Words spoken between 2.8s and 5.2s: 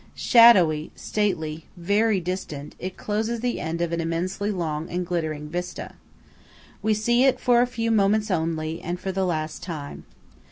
closes the end of an immensely long and